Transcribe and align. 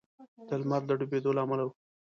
د 0.47 0.49
لمر 0.61 0.81
د 0.87 0.91
ډبېدو 0.99 1.31
له 1.37 1.41
امله 1.43 1.63
و. 1.65 1.69